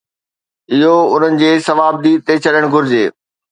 اهو 0.73 0.95
انهن 1.13 1.37
جي 1.43 1.51
صوابديد 1.67 2.19
تي 2.27 2.41
ڇڏڻ 2.47 2.69
گهرجي. 2.75 3.05